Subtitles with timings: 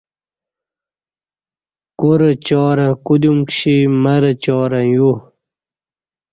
[1.99, 5.09] کورہ چارں کودیوم کِشی مر چارں یو